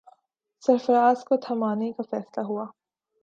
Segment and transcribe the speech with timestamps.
[0.63, 2.65] سرفراز کو تھمانے کا فیصلہ ہوا۔